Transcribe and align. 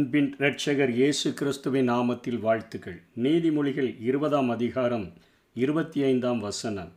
அன்பின் 0.00 0.28
இரட்சகர் 0.38 0.90
இயேசு 0.90 1.28
கிறிஸ்துவின் 1.32 1.88
நாமத்தில் 1.88 2.38
வாழ்த்துக்கள் 2.38 2.98
நீதிமொழிகள் 3.22 3.88
இருபதாம் 4.00 4.50
அதிகாரம் 4.50 5.04
இருபத்தி 5.56 6.00
ஐந்தாம் 6.02 6.40
வசனம் 6.40 6.92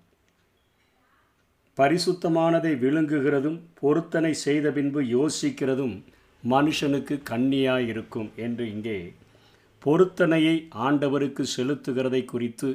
பரிசுத்தமானதை 1.77 2.73
விழுங்குகிறதும் 2.75 3.57
பொருத்தனை 3.79 4.31
செய்த 4.41 4.71
பின்பு 4.71 5.02
யோசிக்கிறதும் 5.07 5.95
மனுஷனுக்கு 6.43 7.18
கண்ணியாயிருக்கும் 7.29 8.29
என்று 8.38 8.68
இங்கே 8.71 9.00
பொருத்தனையை 9.84 10.55
ஆண்டவருக்கு 10.84 11.45
செலுத்துகிறதை 11.55 12.21
குறித்து 12.25 12.71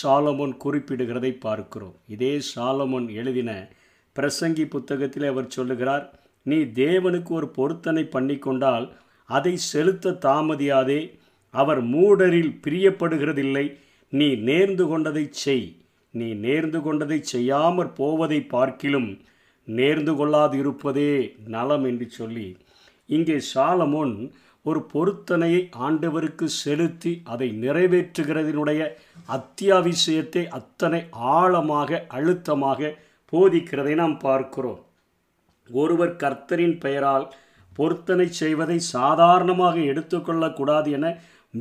சாலமோன் 0.00 0.56
குறிப்பிடுகிறதை 0.56 1.32
பார்க்கிறோம் 1.38 1.96
இதே 2.08 2.34
சாலமோன் 2.50 3.08
எழுதின 3.14 3.52
பிரசங்கி 4.16 4.66
புத்தகத்தில் 4.68 5.28
அவர் 5.28 5.52
சொல்லுகிறார் 5.52 6.08
நீ 6.46 6.60
தேவனுக்கு 6.76 7.32
ஒரு 7.32 7.48
பொருத்தனை 7.50 8.02
பண்ணிக்கொண்டால் 8.12 8.86
அதை 9.28 9.54
செலுத்த 9.70 10.16
தாமதியாதே 10.24 11.00
அவர் 11.54 11.80
மூடரில் 11.84 12.52
பிரியப்படுகிறதில்லை 12.66 13.66
நீ 14.12 14.28
நேர்ந்து 14.42 14.84
கொண்டதை 14.88 15.24
செய் 15.34 15.66
நீ 16.14 16.28
நேர்ந்து 16.36 16.78
கொண்டதை 16.82 17.18
செய்யாமற் 17.32 17.92
போவதை 17.94 18.40
பார்க்கிலும் 18.46 19.10
நேர்ந்து 19.68 20.12
கொள்ளாது 20.14 20.56
இருப்பதே 20.58 21.12
நலம் 21.46 21.84
என்று 21.84 22.06
சொல்லி 22.10 22.48
இங்கே 23.08 23.36
சாலமோன் 23.54 24.14
ஒரு 24.66 24.80
பொருத்தனையை 24.92 25.62
ஆண்டவருக்கு 25.78 26.46
செலுத்தி 26.56 27.12
அதை 27.24 27.48
நிறைவேற்றுகிறதனுடைய 27.62 28.82
அத்தியாவசியத்தை 29.28 30.42
அத்தனை 30.50 31.00
ஆழமாக 31.32 32.00
அழுத்தமாக 32.08 32.90
போதிக்கிறதை 33.32 33.94
நாம் 33.94 34.16
பார்க்கிறோம் 34.18 34.80
ஒருவர் 35.70 36.14
கர்த்தரின் 36.16 36.76
பெயரால் 36.78 37.26
பொருத்தனை 37.72 38.26
செய்வதை 38.32 38.78
சாதாரணமாக 38.92 39.76
எடுத்துக்கொள்ளக்கூடாது 39.90 40.90
என 40.90 41.06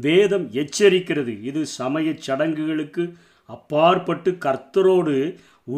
வேதம் 0.00 0.46
எச்சரிக்கிறது 0.54 1.34
இது 1.42 1.62
சமய 1.78 2.14
சடங்குகளுக்கு 2.20 3.04
அப்பாற்பட்டு 3.50 4.32
கர்த்தரோடு 4.42 5.16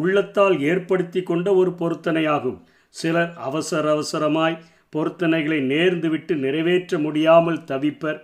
உள்ளத்தால் 0.00 0.56
ஏற்படுத்தி 0.60 1.20
கொண்ட 1.22 1.48
ஒரு 1.54 1.70
பொருத்தனையாகும் 1.72 2.60
சிலர் 2.94 3.32
அவசர 3.40 3.84
அவசரமாய் 3.90 4.62
பொருத்தனைகளை 4.92 5.58
நேர்ந்துவிட்டு 5.64 6.34
நிறைவேற்ற 6.36 6.98
முடியாமல் 6.98 7.60
தவிப்பர் 7.64 8.20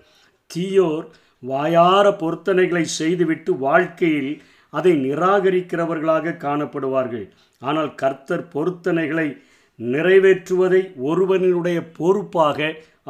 தீயோர் 0.51 1.07
வாயார 1.43 2.07
பொருத்தனைகளை 2.17 2.85
செய்துவிட்டு 2.93 3.53
வாழ்க்கையில் 3.59 4.33
அதை 4.73 4.93
நிராகரிக்கிறவர்களாக 4.97 6.37
காணப்படுவார்கள் 6.39 7.27
ஆனால் 7.63 7.91
கர்த்தர் 7.95 8.45
பொருத்தனைகளை 8.49 9.29
நிறைவேற்றுவதை 9.81 10.81
ஒருவனுடைய 11.01 11.79
பொறுப்பாக 11.99 12.71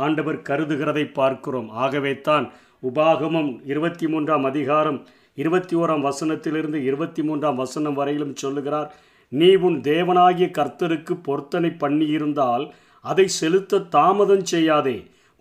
ஆண்டவர் 0.00 0.38
கருதுகிறதை 0.42 1.04
பார்க்கிறோம் 1.12 1.68
ஆகவே 1.76 2.12
தான் 2.20 2.46
உபாகமம் 2.82 3.50
இருபத்தி 3.64 4.06
மூன்றாம் 4.06 4.44
அதிகாரம் 4.44 4.98
இருபத்தி 5.38 5.74
ஓராம் 5.76 6.04
வசனத்திலிருந்து 6.04 6.78
இருபத்தி 6.82 7.22
மூன்றாம் 7.22 7.56
வசனம் 7.56 7.94
வரையிலும் 7.94 8.36
சொல்லுகிறார் 8.36 8.88
நீ 9.32 9.50
உன் 9.60 9.78
தேவனாகிய 9.80 10.46
கர்த்தருக்கு 10.50 11.14
பொருத்தனை 11.22 11.70
பண்ணியிருந்தால் 11.80 12.64
அதை 13.04 13.26
செலுத்த 13.32 13.82
தாமதம் 13.90 14.46
செய்யாதே 14.46 14.96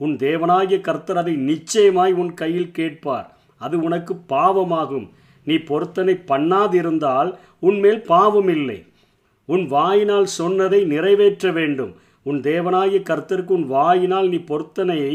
உன் 0.00 0.15
தேவனாகிய 0.17 0.77
கர்த்தர் 0.81 1.17
அதை 1.17 1.35
நிச்சயமாய் 1.45 2.13
உன் 2.13 2.33
கையில் 2.33 2.71
கேட்பார் 2.71 3.27
அது 3.61 3.75
உனக்கு 3.81 4.13
பாவமாகும் 4.29 5.07
நீ 5.47 5.55
பொருத்தனை 5.63 6.15
பண்ணாதிருந்தால் 6.27 7.29
உன்மேல் 7.59 8.01
பாவம் 8.05 8.51
இல்லை 8.51 8.79
உன் 9.49 9.65
வாயினால் 9.67 10.29
சொன்னதை 10.35 10.79
நிறைவேற்ற 10.85 11.51
வேண்டும் 11.51 11.93
உன் 12.25 12.39
தேவனாய 12.41 12.95
கர்த்தருக்கு 13.03 13.53
உன் 13.53 13.67
வாயினால் 13.67 14.27
நீ 14.29 14.39
பொருத்தனையை 14.43 15.13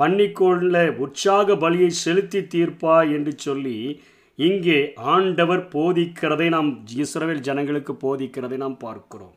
பண்ணிக்கொள்ள 0.00 0.76
உற்சாக 0.98 1.54
பலியை 1.54 1.90
செலுத்தி 2.00 2.40
தீர்ப்பா 2.46 2.96
என்று 3.10 3.32
சொல்லி 3.38 3.76
இங்கே 4.38 4.78
ஆண்டவர் 5.12 5.62
போதிக்கிறதை 5.68 6.48
நாம் 6.48 6.70
இஸ்ரவேல் 6.96 7.40
ஜனங்களுக்கு 7.40 7.92
போதிக்கிறதை 8.02 8.56
நாம் 8.56 8.78
பார்க்கிறோம் 8.78 9.34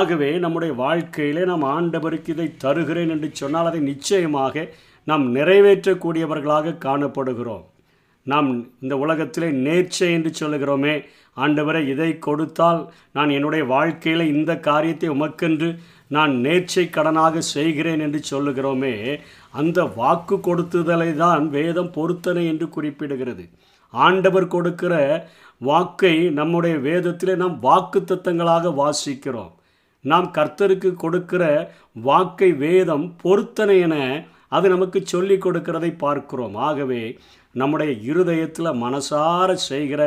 ஆகவே 0.00 0.30
நம்முடைய 0.38 0.72
வாழ்க்கையிலே 0.74 1.42
நாம் 1.44 1.64
ஆண்டவருக்கு 1.72 2.30
இதை 2.30 2.48
தருகிறேன் 2.56 3.10
என்று 3.10 3.28
சொன்னால் 3.32 3.66
அதை 3.66 3.80
நிச்சயமாக 3.82 4.64
நாம் 5.06 5.24
நிறைவேற்றக்கூடியவர்களாக 5.34 6.78
காணப்படுகிறோம் 6.86 7.66
நாம் 8.28 8.48
இந்த 8.80 8.94
உலகத்திலே 8.96 9.48
நேர்ச்சை 9.64 10.08
என்று 10.12 10.30
சொல்லுகிறோமே 10.34 10.94
ஆண்டவரை 11.36 11.82
இதை 11.88 12.10
கொடுத்தால் 12.18 12.80
நான் 13.12 13.30
என்னுடைய 13.30 13.64
வாழ்க்கையில் 13.66 14.24
இந்த 14.32 14.52
காரியத்தை 14.60 15.08
உமக்கென்று 15.08 15.68
நான் 16.10 16.32
நேர்ச்சை 16.40 16.84
கடனாக 16.88 17.42
செய்கிறேன் 17.52 18.00
என்று 18.00 18.20
சொல்லுகிறோமே 18.30 18.94
அந்த 19.54 19.78
வாக்கு 19.96 20.36
கொடுத்துதலை 20.40 21.10
தான் 21.16 21.44
வேதம் 21.48 21.90
பொருத்தனை 21.90 22.44
என்று 22.46 22.68
குறிப்பிடுகிறது 22.68 23.44
ஆண்டவர் 23.94 24.46
கொடுக்கிற 24.46 24.94
வாக்கை 25.60 26.14
நம்முடைய 26.30 26.74
வேதத்தில் 26.78 27.32
நாம் 27.36 27.56
வாக்கு 27.60 28.00
தத்தங்களாக 28.02 28.72
வாசிக்கிறோம் 28.74 29.52
நாம் 30.04 30.28
கர்த்தருக்கு 30.30 30.90
கொடுக்கிற 30.96 31.44
வாக்கை 32.02 32.50
வேதம் 32.56 33.06
பொருத்தனை 33.22 33.76
என 33.80 33.96
அது 34.48 34.66
நமக்கு 34.68 34.98
சொல்லி 35.04 35.36
கொடுக்கிறதை 35.36 35.90
பார்க்கிறோம் 35.96 36.54
ஆகவே 36.60 37.02
நம்முடைய 37.58 37.92
இருதயத்தில் 38.04 38.78
மனசார 38.78 39.54
செய்கிற 39.64 40.00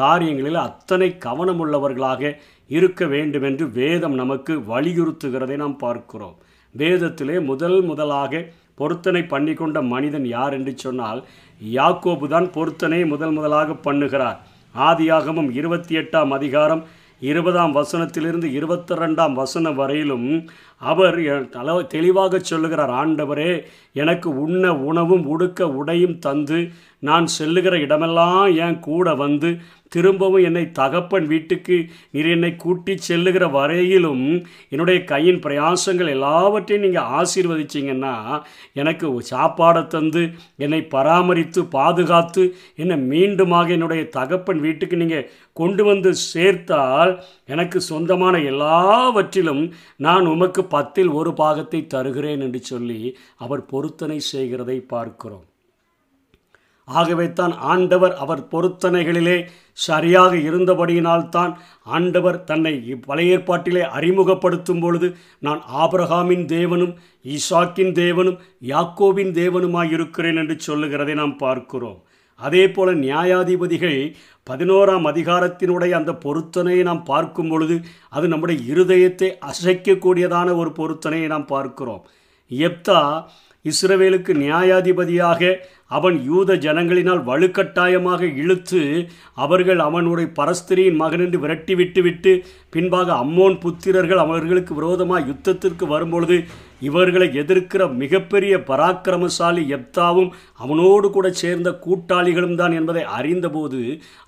காரியங்களில் 0.00 0.60
அத்தனை 0.60 1.08
கவனமுள்ளவர்களாக 1.18 2.32
இருக்க 2.70 3.04
வேண்டும் 3.06 3.44
என்று 3.44 3.64
வேதம் 3.72 4.14
நமக்கு 4.14 4.54
வலியுறுத்துகிறதை 4.68 5.56
நாம் 5.56 5.78
பார்க்கிறோம் 5.78 6.36
வேதத்திலே 6.74 7.36
முதல் 7.42 7.78
முதலாக 7.82 8.42
பொருத்தனை 8.74 9.22
பண்ணி 9.24 9.52
கொண்ட 9.54 9.78
மனிதன் 9.86 10.26
யார் 10.26 10.54
என்று 10.54 10.72
சொன்னால் 10.76 11.20
யாக்கோபு 11.60 12.26
தான் 12.28 12.48
பொருத்தனை 12.50 13.00
முதல் 13.04 13.34
முதலாக 13.34 13.76
பண்ணுகிறார் 13.84 14.38
ஆதியாகமும் 14.74 15.50
இருபத்தி 15.52 15.94
எட்டாம் 15.94 16.30
அதிகாரம் 16.30 16.82
இருபதாம் 17.22 17.72
வசனத்திலிருந்து 17.72 18.48
இருபத்தி 18.52 18.94
ரெண்டாம் 18.94 19.34
வசனம் 19.34 19.76
வரையிலும் 19.76 20.26
அவர் 20.82 21.18
தெளிவாக 21.90 22.40
சொல்லுகிறார் 22.42 22.92
ஆண்டவரே 22.94 23.52
எனக்கு 23.96 24.28
உண்ண 24.36 24.72
உணவும் 24.84 25.24
உடுக்க 25.26 25.68
உடையும் 25.72 26.18
தந்து 26.18 26.58
நான் 27.04 27.26
செல்லுகிற 27.34 27.74
இடமெல்லாம் 27.78 28.44
என் 28.58 28.78
கூட 28.80 29.14
வந்து 29.14 29.50
திரும்பவும் 29.92 30.44
என்னை 30.44 30.62
தகப்பன் 30.72 31.26
வீட்டுக்கு 31.26 31.76
நீர் 32.10 32.28
என்னை 32.30 32.50
கூட்டி 32.56 32.92
செல்லுகிற 33.00 33.44
வரையிலும் 33.48 34.24
என்னுடைய 34.68 34.98
கையின் 35.04 35.40
பிரயாசங்கள் 35.40 36.08
எல்லாவற்றையும் 36.08 36.84
நீங்கள் 36.84 37.10
ஆசீர்வதிச்சிங்கன்னா 37.18 38.14
எனக்கு 38.74 39.12
சாப்பாடை 39.30 39.82
தந்து 39.86 40.22
என்னை 40.58 40.80
பராமரித்து 40.88 41.62
பாதுகாத்து 41.70 42.44
என்னை 42.76 42.98
மீண்டுமாக 43.04 43.70
என்னுடைய 43.70 44.04
தகப்பன் 44.10 44.60
வீட்டுக்கு 44.60 44.96
நீங்கள் 44.96 45.30
கொண்டு 45.56 45.84
வந்து 45.84 46.12
சேர்த்தால் 46.24 47.14
எனக்கு 47.46 47.80
சொந்தமான 47.84 48.36
எல்லாவற்றிலும் 48.44 49.64
நான் 49.98 50.26
உமக்கு 50.26 50.64
பத்தில் 50.68 51.10
ஒரு 51.12 51.32
பாகத்தை 51.34 51.82
தருகிறேன் 51.86 52.40
என்று 52.40 52.62
சொல்லி 52.64 53.00
அவர் 53.38 53.64
பொருத்தனை 53.66 54.20
செய்கிறதை 54.26 54.78
பார்க்கிறோம் 54.86 55.44
ஆகவே 56.88 57.26
தான் 57.32 57.54
ஆண்டவர் 57.66 58.14
அவர் 58.16 58.42
பொருத்தனைகளிலே 58.50 59.36
சரியாக 59.78 60.32
இருந்தபடியினால்தான் 60.46 61.52
ஆண்டவர் 61.90 62.38
தன்னை 62.44 62.72
இப்பழைய 62.90 63.34
ஏற்பாட்டிலே 63.34 63.82
அறிமுகப்படுத்தும் 63.96 64.80
பொழுது 64.80 65.08
நான் 65.38 65.60
ஆபிரகாமின் 65.76 66.44
தேவனும் 66.48 66.94
ஈசாக்கின் 67.28 67.94
தேவனும் 67.96 68.40
யாக்கோவின் 68.64 69.32
தேவனுமாயிருக்கிறேன் 69.34 69.92
இருக்கிறேன் 69.96 70.40
என்று 70.40 70.56
சொல்லுகிறதை 70.60 71.14
நாம் 71.14 71.36
பார்க்கிறோம் 71.36 71.98
அதே 72.40 72.64
போல 72.68 72.88
நியாயாதிபதிகள் 73.00 73.98
பதினோராம் 74.46 75.06
அதிகாரத்தினுடைய 75.06 75.92
அந்த 75.92 76.12
பொருத்தனையை 76.22 76.82
நாம் 76.82 77.04
பார்க்கும் 77.04 77.50
பொழுது 77.50 77.76
அது 78.10 78.26
நம்முடைய 78.28 78.58
இருதயத்தை 78.72 79.28
அசைக்கக்கூடியதான 79.50 80.48
ஒரு 80.56 80.70
பொருத்தனையை 80.72 81.28
நாம் 81.28 81.46
பார்க்கிறோம் 81.46 82.02
எப்தா 82.50 83.00
இஸ்ரவேலுக்கு 83.64 84.32
நியாயாதிபதியாக 84.36 85.52
அவன் 85.94 86.16
யூத 86.24 86.56
ஜனங்களினால் 86.58 87.22
வலுக்கட்டாயமாக 87.24 88.22
இழுத்து 88.36 88.82
அவர்கள் 89.38 89.80
அவனுடைய 89.80 90.28
பரஸ்திரியின் 90.36 91.00
மகனென்று 91.00 91.38
விரட்டி 91.38 91.74
விட்டு 91.74 92.02
விட்டு 92.02 92.32
பின்பாக 92.72 93.10
அம்மோன் 93.16 93.56
புத்திரர்கள் 93.58 94.22
அவர்களுக்கு 94.22 94.74
விரோதமாக 94.74 95.26
யுத்தத்திற்கு 95.26 95.86
வரும்பொழுது 95.86 96.38
இவர்களை 96.84 97.28
எதிர்க்கிற 97.34 97.82
மிகப்பெரிய 97.94 98.54
பராக்கிரமசாலி 98.68 99.62
எப்தாவும் 99.74 100.30
அவனோடு 100.60 101.06
கூட 101.10 101.26
சேர்ந்த 101.34 101.70
கூட்டாளிகளும் 101.84 102.56
தான் 102.56 102.74
என்பதை 102.74 103.02
அறிந்தபோது 103.16 103.80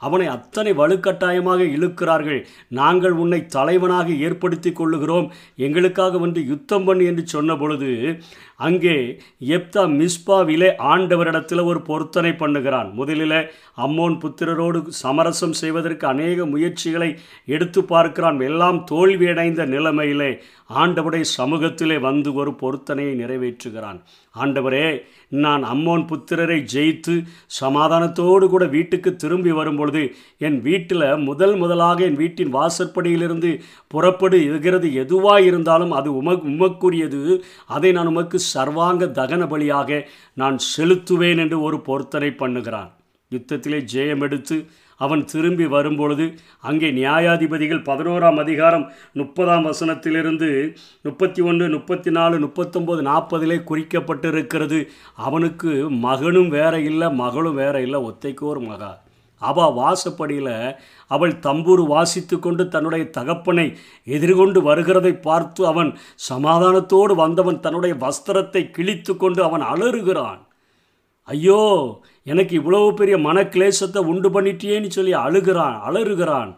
அவனை 0.00 0.26
அத்தனை 0.28 0.72
வலுக்கட்டாயமாக 0.76 1.60
இழுக்கிறார்கள் 1.76 2.40
நாங்கள் 2.72 3.14
உன்னை 3.16 3.40
தலைவனாக 3.48 4.08
ஏற்படுத்தி 4.20 4.72
கொள்ளுகிறோம் 4.72 5.28
எங்களுக்காக 5.58 6.19
வந்து 6.19 6.43
யுத்தம் 6.46 6.84
பண்ணு 6.84 7.04
என்று 7.06 7.25
சொன்ன 7.26 7.56
பொழுது 7.56 7.93
அங்கே 8.60 8.96
எப்தா 9.50 9.82
மிஸ்பாவிலே 9.96 10.69
ஆண்டவரிடத்தில் 10.87 11.62
ஒரு 11.64 11.81
பொருத்தனை 11.82 12.32
பண்ணுகிறான் 12.34 12.88
முதலில் 12.94 13.38
அம்மோன் 13.78 14.16
புத்திரரோடு 14.19 14.78
சமரசம் 15.00 15.56
செய்வதற்கு 15.56 16.04
அநேக 16.06 16.46
முயற்சிகளை 16.46 17.10
எடுத்து 17.48 17.81
பார்க்கிறான் 17.87 18.38
எல்லாம் 18.43 18.78
தோல்வியடைந்த 18.90 19.64
நிலைமையிலே 19.66 20.31
ஆண்டவருடைய 20.70 21.25
சமூகத்திலே 21.37 21.96
வந்து 22.00 22.34
ஒரு 22.34 22.50
பொருத்தனையை 22.62 23.12
நிறைவேற்றுகிறான் 23.14 23.98
ஆண்டவரே 24.34 24.87
நான் 25.28 25.62
அம்மோன் 25.62 26.04
புத்திரரை 26.04 26.56
ஜெயித்து 26.75 27.14
சமாதானத்தோடு 27.60 28.46
கூட 28.48 28.64
வீட்டுக்கு 28.66 29.16
திரும்பி 29.16 29.50
வரும்பொழுது 29.50 30.02
என் 30.38 30.62
வீட்டில் 30.62 31.06
முதல் 31.19 31.56
முதலாக 31.56 32.04
என் 32.04 32.14
வீட்டின் 32.14 32.54
வாசற்படியிலிருந்து 32.54 33.50
புறப்படுகிறது 33.90 34.93
எதுவாக 34.94 35.43
இருந்தாலும் 35.43 35.93
அது 35.93 36.10
உமக் 36.22 36.46
உமக்குரியது 36.46 37.22
அதை 37.66 37.93
நான் 37.93 38.06
உமக்கு 38.06 38.40
சர்வாங்க 38.54 39.06
தகன 39.12 39.46
பலியாக 39.46 40.02
நான் 40.34 40.58
செலுத்துவேன் 40.76 41.38
என்று 41.38 41.62
ஒரு 41.62 41.81
பொருத்தனை 41.81 42.31
பண்ணுகிறான் 42.31 42.90
யுத்தத்திலே 43.31 43.78
ஜெயம் 43.84 44.22
எடுத்து 44.22 44.56
அவன் 45.00 45.22
திரும்பி 45.25 45.66
வரும்பொழுது 45.66 46.26
அங்கே 46.60 46.88
நியாயாதிபதிகள் 46.90 47.87
பதினோராம் 47.88 48.38
அதிகாரம் 48.38 48.87
முப்பதாம் 49.12 49.66
வசனத்திலிருந்து 49.66 50.50
முப்பத்தி 51.04 51.43
ஒன்று 51.43 51.66
முப்பத்தி 51.69 52.10
நாலு 52.10 52.37
முப்பத்தொம்போது 52.38 53.02
நாற்பதிலே 53.02 53.58
குறிக்கப்பட்டிருக்கிறது 53.62 54.78
அவனுக்கு 55.19 55.72
மகனும் 56.00 56.48
வேற 56.48 56.76
இல்லை 56.82 57.10
மகளும் 57.14 57.54
வேற 57.54 57.75
இல்லை 57.81 58.00
ஒத்தைக்கோர் 58.02 58.62
மகா 58.62 58.93
அவா 59.43 59.64
வாசப்படியில் 59.76 60.54
அவள் 61.10 61.34
தம்பூர் 61.38 61.82
வாசித்து 61.87 62.37
கொண்டு 62.38 62.62
தன்னுடைய 62.69 63.04
தகப்பனை 63.10 63.66
எதிர்கொண்டு 64.06 64.60
வருகிறதை 64.62 65.12
பார்த்து 65.20 65.62
அவன் 65.66 65.90
சமாதானத்தோடு 66.31 67.14
வந்தவன் 67.14 67.60
தன்னுடைய 67.60 67.94
வஸ்திரத்தை 68.00 68.62
கிழித்து 68.70 69.14
கொண்டு 69.16 69.43
அவன் 69.44 69.64
அலறுகிறான் 69.66 70.40
ஐயோ 71.28 71.60
எனக்கு 72.26 72.52
இவ்வளவு 72.56 72.88
பெரிய 72.94 73.16
மனக்லேசத்தை 73.22 74.00
உண்டு 74.04 74.28
பண்ணிட்டியேன்னு 74.31 74.90
சொல்லி 74.90 75.12
அழுகிறான் 75.19 75.76
அலறுகிறான் 75.87 76.50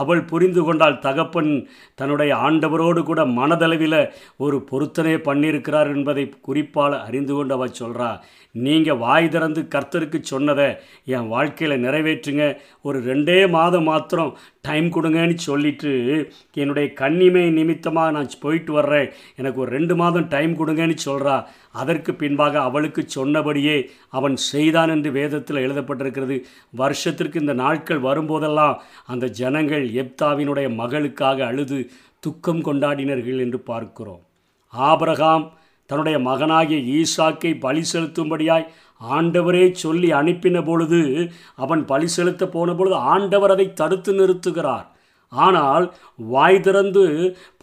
அவள் 0.00 0.22
புரிந்து 0.24 0.60
கொண்டால் 0.62 0.96
தகப்பன் 0.98 1.50
தன்னுடைய 1.94 2.30
ஆண்டவரோடு 2.36 3.00
கூட 3.02 3.20
மனதளவில் 3.32 3.98
ஒரு 4.36 4.56
பொருத்தனை 4.62 5.14
பண்ணியிருக்கிறார் 5.18 5.90
என்பதை 5.90 6.24
குறிப்பால் 6.40 6.96
அறிந்து 7.00 7.34
கொண்டு 7.34 7.54
அவள் 7.54 7.78
சொல்கிறா 7.80 8.08
நீங்கள் 8.54 8.98
வாய் 8.98 9.28
திறந்து 9.28 9.62
கர்த்தருக்கு 9.68 10.18
சொன்னதை 10.24 10.68
என் 11.10 11.28
வாழ்க்கையில் 11.28 11.82
நிறைவேற்றுங்க 11.84 12.46
ஒரு 12.82 13.00
ரெண்டே 13.06 13.38
மாதம் 13.50 13.88
மாத்திரம் 13.88 14.32
டைம் 14.64 14.88
கொடுங்கன்னு 14.92 15.36
சொல்லிட்டு 15.44 15.90
என்னுடைய 16.56 16.86
கண்ணிமை 17.00 17.42
நிமித்தமாக 17.50 18.10
நான் 18.10 18.30
போயிட்டு 18.40 18.72
வர்றேன் 18.72 19.08
எனக்கு 19.36 19.58
ஒரு 19.60 19.70
ரெண்டு 19.70 19.94
மாதம் 19.94 20.28
டைம் 20.28 20.52
கொடுங்கன்னு 20.58 20.96
சொல்கிறா 21.04 21.36
அதற்கு 21.74 22.12
பின்பாக 22.14 22.60
அவளுக்கு 22.60 23.02
சொன்னபடியே 23.08 23.76
அவன் 24.10 24.36
செய்தான் 24.46 24.90
என்று 24.90 25.12
வேதத்தில் 25.12 25.64
எழுதப்பட்டிருக்கிறது 25.64 26.38
வருஷத்திற்கு 26.74 27.40
இந்த 27.40 27.56
நாட்கள் 27.56 28.04
வரும்போதெல்லாம் 28.04 28.78
அந்த 29.06 29.32
ஜனங்கள் 29.34 29.84
எப்தாவினுடைய 30.02 30.68
மகளுக்காக 30.74 31.44
அழுது 31.46 31.80
துக்கம் 32.22 32.64
கொண்டாடினர்கள் 32.64 33.40
என்று 33.40 33.60
பார்க்கிறோம் 33.64 34.22
ஆபரகாம் 34.72 35.46
தன்னுடைய 35.90 36.18
மகனாகிய 36.22 36.78
ஈசாக்கை 36.94 37.50
பலி 37.58 37.82
செலுத்தும்படியாய் 37.90 38.68
ஆண்டவரே 39.10 39.64
சொல்லி 39.74 40.08
அனுப்பின 40.12 40.64
பொழுது 40.64 41.00
அவன் 41.56 41.84
பழி 41.84 42.08
செலுத்த 42.08 42.44
போன 42.48 42.74
பொழுது 42.74 42.96
ஆண்டவர் 43.12 43.50
அதை 43.50 43.66
தடுத்து 43.72 44.12
நிறுத்துகிறார் 44.12 44.86
ஆனால் 45.32 45.84
வாய் 46.28 46.58
திறந்து 46.60 47.04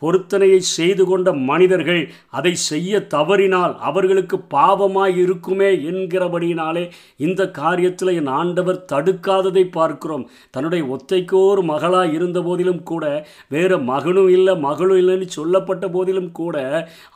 பொருத்தனையை 0.02 0.60
செய்து 0.72 1.04
கொண்ட 1.06 1.30
மனிதர்கள் 1.46 2.02
அதை 2.32 2.54
செய்ய 2.64 3.02
தவறினால் 3.14 3.74
அவர்களுக்கு 3.82 4.38
பாவமாக 4.54 5.18
இருக்குமே 5.24 5.70
என்கிறபடியினாலே 5.90 6.84
இந்த 7.20 7.42
காரியத்தில் 7.56 8.14
என் 8.14 8.32
ஆண்டவர் 8.36 8.80
தடுக்காததை 8.92 9.66
பார்க்கிறோம் 9.72 10.26
தன்னுடைய 10.52 10.84
ஒத்தைக்கோர் 10.92 11.62
மகளாக 11.64 12.16
இருந்த 12.18 12.40
போதிலும் 12.42 12.82
கூட 12.84 13.06
வேறு 13.48 13.78
மகனும் 13.86 14.32
இல்லை 14.32 14.56
மகளும் 14.62 15.00
இல்லைன்னு 15.02 15.28
சொல்லப்பட்ட 15.32 15.86
போதிலும் 15.90 16.32
கூட 16.34 16.58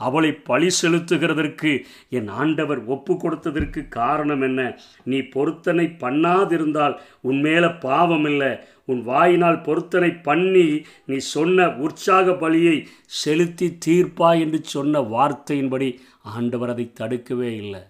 அவளை 0.05 0.31
பழி 0.43 0.69
செலுத்துகிறதற்கு 0.75 1.73
என் 2.11 2.29
ஆண்டவர் 2.37 2.81
ஒப்பு 2.87 3.13
கொடுத்ததற்கு 3.15 3.81
காரணம் 3.91 4.43
என்ன 4.43 4.61
நீ 5.05 5.19
பொருத்தனை 5.29 5.87
பண்ணாதிருந்தால் 5.99 6.95
உன்மேல 7.23 7.65
பாவம் 7.79 8.25
இல்லை 8.25 8.53
உன் 8.85 9.01
வாயினால் 9.03 9.63
பொருத்தனை 9.63 10.09
பண்ணி 10.23 10.65
நீ 11.05 11.17
சொன்ன 11.29 11.67
உற்சாக 11.79 12.33
பலியை 12.37 12.74
செலுத்தி 13.15 13.67
தீர்ப்பா 13.85 14.29
என்று 14.39 14.61
சொன்ன 14.67 15.01
வார்த்தையின்படி 15.11 15.89
ஆண்டவர் 16.33 16.69
அதை 16.69 16.85
தடுக்கவே 16.93 17.51
இல்லை 17.55 17.83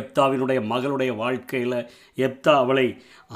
எப்தாவினுடைய 0.00 0.58
மகளுடைய 0.66 1.10
வாழ்க்கையில் 1.16 1.78
எப்தா 2.18 2.52
அவளை 2.56 2.84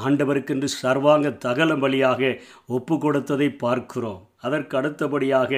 ஆண்டவருக்கென்று 0.00 0.68
சர்வாங்க 0.82 1.30
தகலம் 1.38 1.80
வழியாக 1.80 2.30
ஒப்பு 2.68 2.94
கொடுத்ததை 2.98 3.48
பார்க்கிறோம் 3.56 4.22
அதற்கு 4.42 4.74
அடுத்தபடியாக 4.76 5.52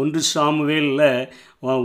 ஒன்று 0.00 0.20
சாமுவேலில் 0.34 1.06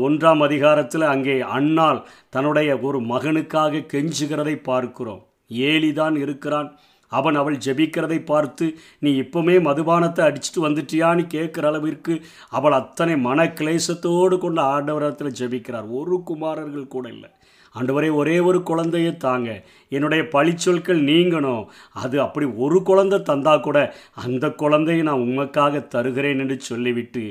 ஒன்றாம் 0.02 0.42
அதிகாரத்தில் 0.42 1.06
அங்கே 1.06 1.36
அண்ணால் 1.52 2.02
தன்னுடைய 2.30 2.80
ஒரு 2.80 3.00
மகனுக்காக 3.06 3.86
கெஞ்சுகிறதை 3.94 4.56
பார்க்கிறோம் 4.62 5.24
ஏலிதான் 5.66 6.16
இருக்கிறான் 6.16 6.70
அவன் 7.14 7.36
அவள் 7.36 7.58
ஜெபிக்கிறதை 7.66 8.20
பார்த்து 8.24 8.66
நீ 9.00 9.12
இப்போமே 9.22 9.56
மதுபானத்தை 9.62 10.24
அடிச்சுட்டு 10.26 10.66
வந்துட்டியான்னு 10.66 11.26
கேட்குற 11.28 11.68
அளவிற்கு 11.68 12.16
அவள் 12.52 12.80
அத்தனை 12.80 13.16
மன 13.20 13.48
கிளேசத்தோடு 13.54 14.38
கொண்டு 14.38 14.64
ஆண்டவரத்தில் 14.70 15.38
ஜெபிக்கிறார் 15.40 15.88
ஒரு 15.94 16.18
குமாரர்கள் 16.24 16.88
கூட 16.88 17.08
இல்லை 17.10 17.32
அன்றுவரே 17.76 18.10
ஒரே 18.14 18.36
ஒரு 18.40 18.60
குழந்தையை 18.64 19.12
தாங்க 19.18 19.50
என்னுடைய 19.92 20.24
பழிச்சொற்கள் 20.34 21.00
நீங்கணும் 21.04 21.64
அது 21.96 22.16
அப்படி 22.20 22.46
ஒரு 22.58 22.78
குழந்தை 22.84 23.18
தந்தால் 23.22 23.64
கூட 23.64 23.80
அந்த 24.24 24.46
குழந்தையை 24.54 25.04
நான் 25.04 25.24
உங்களுக்காக 25.24 25.82
தருகிறேன் 25.88 26.42
என்று 26.44 26.58
சொல்லிவிட்டு 26.62 27.24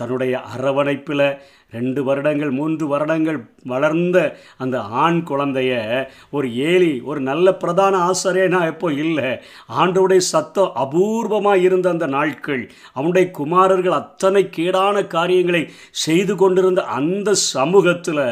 தன்னுடைய 0.00 0.34
அரவணைப்பில் 0.52 1.26
ரெண்டு 1.70 2.00
வருடங்கள் 2.04 2.52
மூன்று 2.52 2.84
வருடங்கள் 2.86 3.38
வளர்ந்த 3.64 4.18
அந்த 4.58 4.76
ஆண் 4.98 5.20
குழந்தைய 5.22 5.72
ஒரு 6.30 6.46
ஏலி 6.66 6.92
ஒரு 7.04 7.20
நல்ல 7.20 7.48
பிரதான 7.54 7.98
நான் 8.48 8.68
எப்போ 8.68 8.88
இல்லை 8.94 9.28
ஆண்டோடைய 9.76 10.22
சத்தம் 10.26 10.74
அபூர்வமாக 10.76 11.60
இருந்த 11.60 11.86
அந்த 11.90 12.06
நாட்கள் 12.06 12.62
அவனுடைய 12.94 13.26
குமாரர்கள் 13.30 13.98
அத்தனை 13.98 14.42
கீடான 14.50 15.06
காரியங்களை 15.06 15.62
செய்து 15.98 16.34
கொண்டிருந்த 16.36 16.82
அந்த 16.92 17.34
சமூகத்தில் 17.46 18.24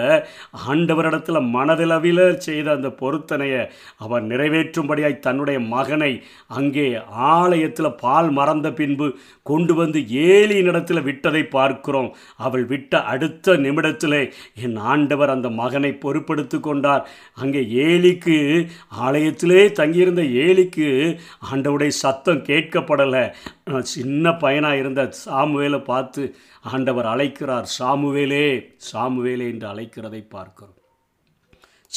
ஆண்டவரிடத்தில் 0.69 1.41
மனதளவில் 1.51 2.25
செய்த 2.39 2.69
அந்த 2.71 2.91
பொருத்தனையை 3.01 3.63
அவர் 3.99 4.25
நிறைவேற்றும்படியாய் 4.25 5.17
தன்னுடைய 5.19 5.59
மகனை 5.69 6.13
அங்கே 6.51 6.87
ஆலயத்தில் 7.29 7.97
பால் 8.01 8.31
மறந்த 8.31 8.69
பின்பு 8.73 9.09
கொண்டு 9.47 9.75
வந்து 9.75 10.01
இடத்துல 10.63 10.99
விட்டதை 11.03 11.43
பார்க்கிறோம் 11.49 12.11
அவள் 12.39 12.67
விட்ட 12.67 13.03
அடுத்த 13.05 13.28
அடுத்த 13.29 13.55
நிமிடத்திலே 13.59 14.21
என் 14.63 14.77
ஆண்டவர் 14.87 15.31
அந்த 15.31 15.49
மகனை 15.55 15.91
பொறுப்படுத்து 15.97 16.59
கொண்டார் 16.61 17.03
அங்கே 17.37 17.63
ஏலிக்கு 17.83 18.37
ஆலயத்திலே 19.03 19.61
தங்கியிருந்த 19.73 20.23
ஏலிக்கு 20.43 20.89
ஆண்டவுடைய 21.49 21.93
சத்தம் 21.99 22.45
கேட்கப்படலை 22.45 23.25
சின்ன 23.93 24.33
பையனாக 24.37 24.79
இருந்த 24.79 25.03
சாமுவேலை 25.25 25.81
பார்த்து 25.83 26.23
ஆண்டவர் 26.69 27.07
அழைக்கிறார் 27.07 27.69
சாமுவேலே 27.79 28.47
சாமுவேலே 28.93 29.47
என்று 29.49 29.67
அழைக்கிறதை 29.69 30.23
பார்க்கிறோம் 30.29 30.75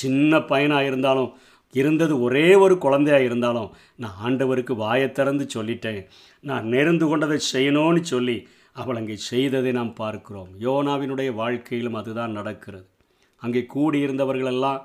சின்ன 0.00 0.39
பையனாக 0.43 0.85
இருந்தாலும் 0.85 1.31
இருந்தது 1.75 2.13
ஒரே 2.21 2.47
ஒரு 2.55 2.75
குழந்தையாக 2.77 3.23
இருந்தாலும் 3.23 3.69
நான் 3.95 4.17
ஆண்டவருக்கு 4.23 4.73
வாயை 4.75 5.09
திறந்து 5.11 5.45
சொல்லிட்டேன் 5.55 6.01
நான் 6.43 6.65
நேர்ந்து 6.65 7.05
கொண்டதை 7.07 7.37
செய்யணும்னு 7.51 8.01
சொல்லி 8.05 8.35
அவள் 8.75 8.95
அங்கே 8.95 9.15
செய்ததை 9.23 9.71
நாம் 9.71 9.93
பார்க்கிறோம் 9.93 10.51
யோனாவினுடைய 10.61 11.29
வாழ்க்கையிலும் 11.33 11.97
அதுதான் 11.97 12.31
நடக்கிறது 12.31 12.87
அங்கே 13.41 13.61
கூடியிருந்தவர்களெல்லாம் 13.73 14.81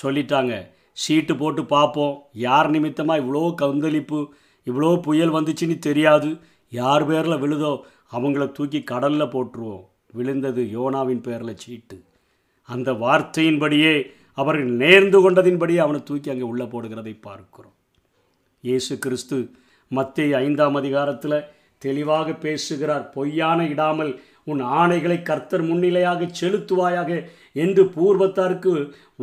சொல்லிட்டாங்க 0.00 0.54
சீட்டு 0.96 1.34
போட்டு 1.36 1.62
பார்ப்போம் 1.66 2.14
யார் 2.38 2.68
நிமித்தமாக 2.70 3.22
இவ்வளோ 3.22 3.42
கந்தளிப்பு 3.54 4.20
இவ்வளோ 4.66 4.90
புயல் 5.00 5.34
வந்துச்சுன்னு 5.34 5.76
தெரியாது 5.78 6.30
யார் 6.72 7.04
பேரில் 7.06 7.40
விழுதோ 7.40 7.72
அவங்கள 8.12 8.44
தூக்கி 8.52 8.80
கடலில் 8.82 9.32
போட்டுருவோம் 9.34 9.84
விழுந்தது 10.12 10.62
யோனாவின் 10.72 11.22
பேரில் 11.22 11.60
சீட்டு 11.60 11.96
அந்த 12.68 12.90
வார்த்தையின்படியே 12.96 13.94
அவர்கள் 14.38 14.72
நேர்ந்து 14.76 15.18
கொண்டதின்படியே 15.20 15.80
அவனை 15.80 16.00
தூக்கி 16.02 16.28
அங்கே 16.30 16.46
உள்ளே 16.46 16.66
போடுகிறதை 16.66 17.14
பார்க்கிறோம் 17.20 17.76
இயேசு 18.64 18.94
கிறிஸ்து 18.98 19.38
மத்திய 19.90 20.38
ஐந்தாம் 20.38 20.76
அதிகாரத்தில் 20.76 21.38
தெளிவாக 21.82 22.32
பேசுகிறார் 22.38 23.06
பொய்யான 23.10 23.66
இடாமல் 23.66 24.12
உன் 24.44 24.62
ஆணைகளை 24.76 25.16
கர்த்தர் 25.22 25.62
முன்னிலையாக 25.62 26.26
செலுத்துவாயாக 26.38 27.10
என்று 27.56 27.82
பூர்வத்தாருக்கு 27.94 28.72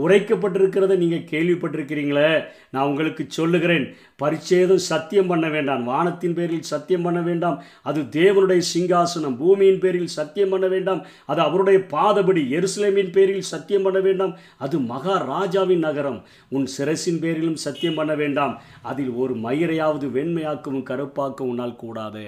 உரைக்கப்பட்டிருக்கிறத 0.00 0.96
நீங்கள் 0.98 1.27
கேள்விப்பட்டிருக்கிறீங்களே 1.29 2.32
நான் 2.70 2.89
உங்களுக்கு 2.89 3.24
சொல்லுகிறேன் 3.29 3.86
பரிச்சேதம் 4.22 4.84
சத்தியம் 4.86 5.27
பண்ண 5.27 5.48
வேண்டாம் 5.48 5.84
வானத்தின் 5.84 6.36
பேரில் 6.36 6.67
சத்தியம் 6.67 7.06
பண்ண 7.06 7.20
வேண்டாம் 7.22 7.58
அது 7.84 8.01
தேவனுடைய 8.17 8.63
சிங்காசனம் 8.72 9.38
பூமியின் 9.38 9.82
பேரில் 9.82 10.15
சத்தியம் 10.15 10.53
பண்ண 10.53 10.67
வேண்டாம் 10.67 11.01
அது 11.25 11.41
அவருடைய 11.41 11.79
பாதபடி 11.91 12.44
எருசலேமின் 12.51 13.13
பேரில் 13.13 13.50
சத்தியம் 13.50 13.88
பண்ண 13.88 14.01
வேண்டாம் 14.01 14.36
அது 14.58 14.79
மகாராஜாவின் 14.88 15.86
நகரம் 15.86 16.20
உன் 16.50 16.67
சிரசின் 16.77 17.22
பேரிலும் 17.22 17.62
சத்தியம் 17.62 17.96
பண்ண 17.96 18.15
வேண்டாம் 18.15 18.56
அதில் 18.84 19.13
ஒரு 19.15 19.36
மயிரையாவது 19.44 20.10
வெண்மையாக்கவும் 20.12 20.89
கருப்பாக்கவும் 20.89 21.46
உன்னால் 21.48 21.79
கூடாது 21.79 22.25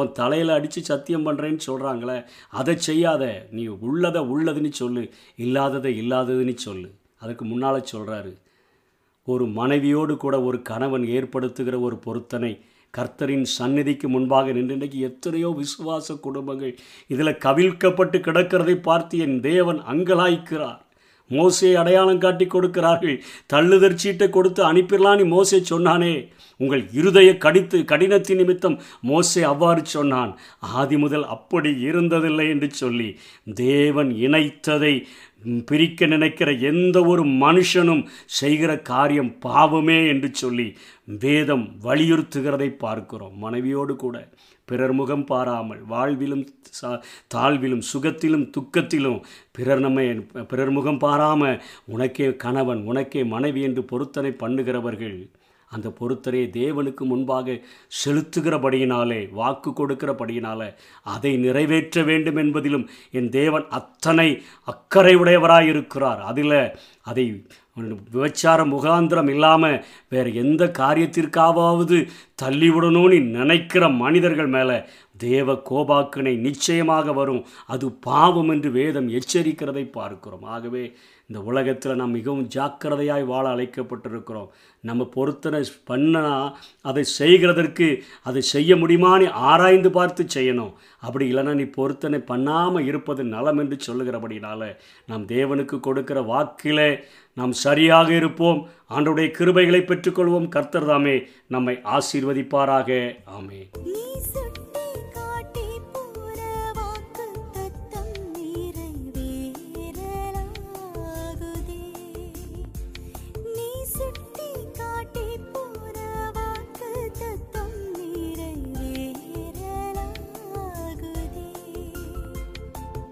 உன் 0.00 0.12
தலையில் 0.12 0.48
அடித்து 0.48 0.80
சத்தியம் 0.82 1.26
பண்ணுறேன்னு 1.26 1.62
சொல்கிறாங்களே 1.66 2.18
அதை 2.52 2.74
செய்யாத 2.80 3.24
நீ 3.50 3.64
உள்ளதை 3.80 4.22
உள்ளதுன்னு 4.28 4.72
சொல்லு 4.72 5.02
இல்லாததை 5.36 5.92
இல்லாததுன்னு 5.96 6.54
சொல்லு 6.58 6.88
அதுக்கு 7.18 7.44
முன்னால் 7.44 7.88
சொல்கிறாரு 7.92 8.32
ஒரு 9.26 9.44
மனைவியோடு 9.52 10.14
கூட 10.16 10.36
ஒரு 10.40 10.58
கணவன் 10.62 11.04
ஏற்படுத்துகிற 11.08 11.76
ஒரு 11.80 11.96
பொருத்தனை 11.98 12.52
கர்த்தரின் 12.94 13.46
சந்நிதிக்கு 13.50 14.06
முன்பாக 14.08 14.52
நின்று 14.52 14.74
இன்றைக்கு 14.74 14.98
எத்தனையோ 15.00 15.48
விசுவாச 15.56 16.16
குடும்பங்கள் 16.20 16.74
இதில் 17.10 17.40
கவிழ்க்கப்பட்டு 17.40 18.18
கிடக்கிறதை 18.18 18.76
பார்த்து 18.80 19.18
என் 19.18 19.38
தேவன் 19.40 19.80
அங்கலாய்க்கிறார் 19.86 20.82
மோசே 21.30 21.68
அடையாளம் 21.74 22.18
காட்டி 22.18 22.46
கொடுக்கிறார்கள் 22.46 23.16
தள்ளுதற் 23.46 24.00
சீட்டை 24.00 24.28
கொடுத்து 24.28 24.62
அனுப்பிடலான்னு 24.64 25.26
மோசே 25.26 25.58
சொன்னானே 25.70 26.14
உங்கள் 26.60 26.82
இருதய 26.92 27.30
கடித்து 27.38 27.78
கடினத்தின் 27.84 28.38
நிமித்தம் 28.38 28.76
மோசே 29.02 29.42
அவ்வாறு 29.42 29.82
சொன்னான் 29.86 30.32
ஆதி 30.74 30.96
முதல் 30.96 31.26
அப்படி 31.26 31.70
இருந்ததில்லை 31.88 32.46
என்று 32.48 32.68
சொல்லி 32.74 33.08
தேவன் 33.56 34.10
இணைத்ததை 34.20 34.94
பிரிக்க 35.66 36.06
நினைக்கிற 36.06 36.50
எந்த 36.64 36.96
ஒரு 37.04 37.22
மனுஷனும் 37.40 38.02
செய்கிற 38.34 38.70
காரியம் 38.82 39.32
பாவமே 39.38 39.98
என்று 40.06 40.28
சொல்லி 40.34 40.68
வேதம் 41.18 41.64
வலியுறுத்துகிறதை 41.84 42.68
பார்க்கிறோம் 42.76 43.36
மனைவியோடு 43.38 43.96
கூட 43.96 44.16
பிறர் 44.68 44.92
முகம் 44.92 45.24
பாராமல் 45.24 45.80
வாழ்விலும் 45.88 46.44
தாழ்விலும் 47.34 47.84
சுகத்திலும் 47.92 48.46
துக்கத்திலும் 48.56 49.18
பிறர் 49.52 49.78
நம்மை 49.78 50.06
பிறர் 50.46 50.70
முகம் 50.70 50.98
பாராமல் 50.98 51.60
உனக்கே 51.84 52.28
கணவன் 52.36 52.82
உனக்கே 52.84 53.22
மனைவி 53.24 53.62
என்று 53.62 53.84
பொருத்தனை 53.84 54.30
பண்ணுகிறவர்கள் 54.34 55.18
அந்த 55.70 55.88
பொருத்தனை 55.90 56.40
தேவனுக்கு 56.52 57.04
முன்பாக 57.04 57.56
செலுத்துகிறபடியினாலே 58.04 59.20
வாக்கு 59.32 59.70
கொடுக்கிறபடியினாலே 59.70 60.68
அதை 61.06 61.32
நிறைவேற்ற 61.36 62.02
வேண்டும் 62.02 62.36
என்பதிலும் 62.36 62.86
என் 63.10 63.30
தேவன் 63.30 63.66
அத்தனை 63.70 64.28
அக்கறை 64.68 65.14
உடையவராயிருக்கிறார் 65.16 66.22
அதில் 66.22 66.56
அதை 67.02 67.26
விபச்சார 67.76 68.60
முகாந்திரம் 68.66 69.30
இல்லாமல் 69.30 69.78
வேறு 70.08 70.34
எந்த 70.34 70.64
காரியத்திற்காவது 70.78 71.98
தள்ளிவிடணும்னு 72.42 73.18
நினைக்கிற 73.30 73.88
மனிதர்கள் 73.96 74.46
மேலே 74.46 74.78
தேவ 75.16 75.52
கோபாக்கினை 75.70 76.34
நிச்சயமாக 76.38 77.12
வரும் 77.12 77.42
அது 77.66 77.86
பாவம் 78.00 78.48
என்று 78.48 78.70
வேதம் 78.70 79.08
எச்சரிக்கிறதை 79.08 79.84
பார்க்கிறோம் 79.90 80.46
ஆகவே 80.46 80.84
இந்த 81.26 81.40
உலகத்தில் 81.42 81.96
நாம் 81.96 82.10
மிகவும் 82.10 82.48
ஜாக்கிரதையாய் 82.48 83.24
வாழ 83.24 83.44
அழைக்கப்பட்டிருக்கிறோம் 83.48 84.48
நம்ம 84.84 85.04
பொருத்தனை 85.04 85.60
பண்ணனா 85.90 86.24
அதை 86.82 87.04
செய்கிறதற்கு 87.18 87.86
அதை 88.22 88.42
செய்ய 88.42 88.76
முடியுமானு 88.76 89.28
ஆராய்ந்து 89.42 89.90
பார்த்து 89.90 90.24
செய்யணும் 90.34 90.74
அப்படி 90.98 91.26
இல்லைன்னா 91.32 91.54
நீ 91.54 91.66
பொருத்தனை 91.70 92.20
பண்ணாமல் 92.22 92.84
இருப்பது 92.84 93.24
நலம் 93.24 93.58
என்று 93.58 93.78
சொல்லுகிறபடினால 93.86 94.68
நாம் 95.06 95.24
தேவனுக்கு 95.26 95.78
கொடுக்கிற 95.80 96.20
வாக்கில் 96.22 96.86
நாம் 97.36 97.54
சரியாக 97.60 98.08
இருப்போம் 98.12 98.60
ஆண்டுடைய 98.90 99.28
கிருபைகளை 99.38 99.82
பெற்றுக்கொள்வோம் 99.84 100.48
கர்த்தர் 100.48 100.86
தாமே 100.86 101.16
நம்மை 101.46 101.76
ஆசீர்வதிப்பாராக 101.96 102.90
ஆமே 103.38 103.60